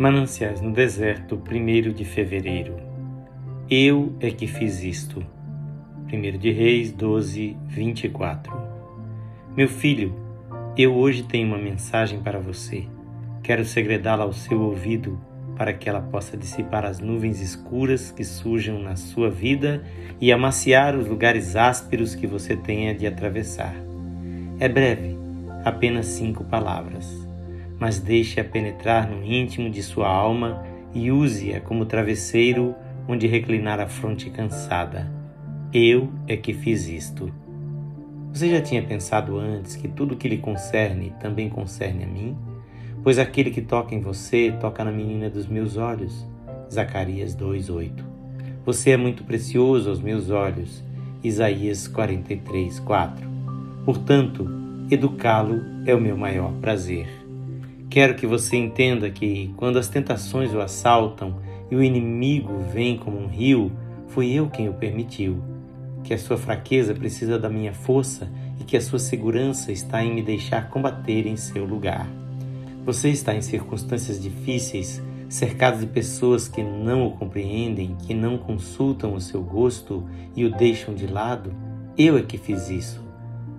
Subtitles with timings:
[0.00, 2.74] Mananciais no deserto, 1 de fevereiro.
[3.68, 5.22] Eu é que fiz isto.
[6.10, 8.50] 1 de Reis 12, 24.
[9.54, 10.14] Meu filho,
[10.74, 12.86] eu hoje tenho uma mensagem para você.
[13.42, 15.20] Quero segredá-la ao seu ouvido
[15.54, 19.84] para que ela possa dissipar as nuvens escuras que surjam na sua vida
[20.18, 23.74] e amaciar os lugares ásperos que você tenha de atravessar.
[24.58, 25.14] É breve,
[25.62, 27.19] apenas cinco palavras
[27.80, 30.62] mas deixe-a penetrar no íntimo de sua alma
[30.94, 32.74] e use-a como travesseiro
[33.08, 35.10] onde reclinar a fronte cansada.
[35.72, 37.32] Eu é que fiz isto.
[38.32, 42.36] Você já tinha pensado antes que tudo que lhe concerne também concerne a mim?
[43.02, 46.26] Pois aquele que toca em você toca na menina dos meus olhos.
[46.70, 48.04] Zacarias 2:8.
[48.64, 50.84] Você é muito precioso aos meus olhos.
[51.24, 53.26] Isaías 43:4.
[53.84, 54.48] Portanto,
[54.90, 57.08] educá-lo é o meu maior prazer.
[57.90, 63.18] Quero que você entenda que, quando as tentações o assaltam e o inimigo vem como
[63.18, 63.72] um rio,
[64.06, 65.42] fui eu quem o permitiu.
[66.04, 68.30] Que a sua fraqueza precisa da minha força
[68.60, 72.08] e que a sua segurança está em me deixar combater em seu lugar.
[72.84, 79.14] Você está em circunstâncias difíceis, cercado de pessoas que não o compreendem, que não consultam
[79.14, 81.52] o seu gosto e o deixam de lado?
[81.98, 83.02] Eu é que fiz isso.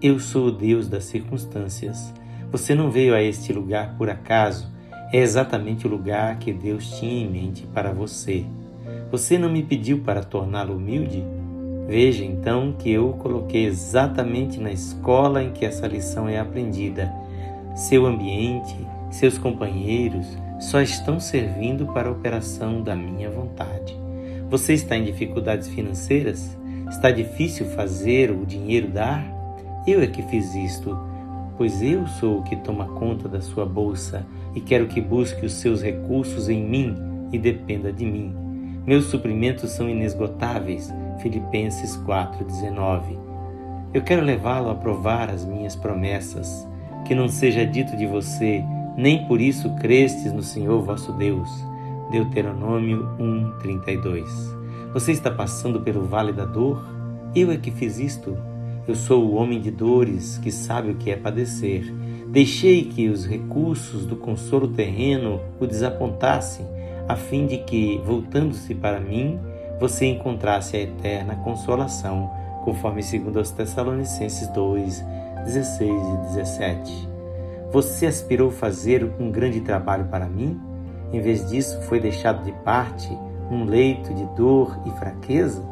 [0.00, 2.14] Eu sou o Deus das circunstâncias.
[2.52, 4.68] Você não veio a este lugar por acaso,
[5.12, 8.44] é exatamente o lugar que Deus tinha em mente para você.
[9.10, 11.24] Você não me pediu para torná-lo humilde?
[11.86, 17.12] Veja então que eu o coloquei exatamente na escola em que essa lição é aprendida.
[17.74, 18.76] Seu ambiente,
[19.10, 20.26] seus companheiros
[20.60, 23.96] só estão servindo para a operação da minha vontade.
[24.48, 26.56] Você está em dificuldades financeiras?
[26.88, 29.24] Está difícil fazer o dinheiro dar?
[29.86, 31.09] Eu é que fiz isto
[31.60, 35.52] pois eu sou o que toma conta da sua bolsa e quero que busque os
[35.52, 36.96] seus recursos em mim
[37.30, 38.34] e dependa de mim.
[38.86, 40.90] Meus suprimentos são inesgotáveis.
[41.18, 43.18] Filipenses 4:19.
[43.92, 46.66] Eu quero levá-lo a provar as minhas promessas,
[47.04, 48.64] que não seja dito de você,
[48.96, 51.50] nem por isso crestes no Senhor vosso Deus.
[52.10, 54.30] Deuteronômio 1:32.
[54.94, 56.82] Você está passando pelo vale da dor?
[57.36, 58.34] Eu é que fiz isto.
[58.90, 61.94] Eu sou o homem de dores que sabe o que é padecer.
[62.26, 66.66] Deixei que os recursos do consolo terreno o desapontassem,
[67.06, 69.38] a fim de que, voltando-se para mim,
[69.78, 72.32] você encontrasse a eterna consolação,
[72.64, 75.04] conforme segundo os Tessalonicenses 2,
[75.44, 77.08] 16 e 17.
[77.70, 80.60] Você aspirou fazer um grande trabalho para mim?
[81.12, 83.08] Em vez disso, foi deixado de parte
[83.52, 85.62] um leito de dor e fraqueza?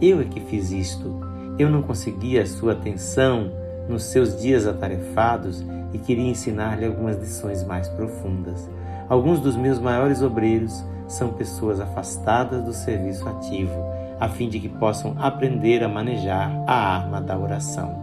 [0.00, 3.50] Eu é que fiz isto eu não conseguia a sua atenção
[3.88, 8.68] nos seus dias atarefados e queria ensinar-lhe algumas lições mais profundas.
[9.08, 13.74] Alguns dos meus maiores obreiros são pessoas afastadas do serviço ativo,
[14.18, 18.00] a fim de que possam aprender a manejar a arma da oração.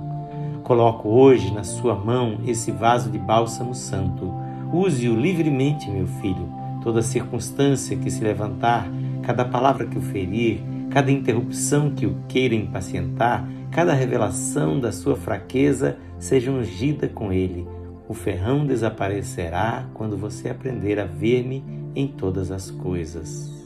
[0.63, 4.31] Coloco hoje na sua mão esse vaso de bálsamo santo.
[4.71, 6.47] Use-o livremente, meu filho.
[6.83, 8.87] Toda circunstância que se levantar,
[9.23, 15.15] cada palavra que o ferir, cada interrupção que o queira impacientar, cada revelação da sua
[15.15, 17.67] fraqueza seja ungida com ele.
[18.07, 21.63] O ferrão desaparecerá quando você aprender a ver-me
[21.95, 23.59] em todas as coisas.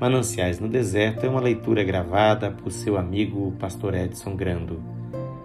[0.00, 4.82] Mananciais no Deserto é uma leitura gravada por seu amigo Pastor Edson Grando.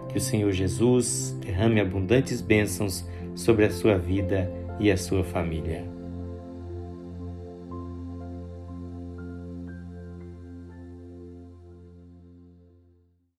[0.08, 6.01] Que o Senhor Jesus derrame abundantes bênçãos sobre a sua vida e a sua família.